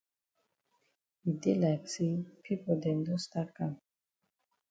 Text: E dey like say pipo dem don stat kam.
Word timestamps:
E 1.29 1.31
dey 1.41 1.55
like 1.61 1.85
say 1.93 2.11
pipo 2.43 2.71
dem 2.83 2.99
don 3.05 3.19
stat 3.25 3.49
kam. 3.57 3.73